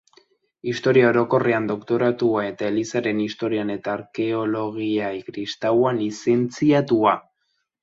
[0.69, 7.17] Historia Orokorrean doktoratua eta Elizaren Historian eta Arkeologia Kristauan lizentziatua.